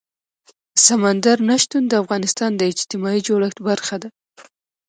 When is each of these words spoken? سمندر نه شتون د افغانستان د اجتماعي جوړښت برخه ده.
سمندر 0.85 1.37
نه 1.49 1.55
شتون 1.61 1.83
د 1.87 1.93
افغانستان 2.03 2.51
د 2.55 2.61
اجتماعي 2.71 3.21
جوړښت 3.27 3.57
برخه 3.67 3.95
ده. 4.01 4.09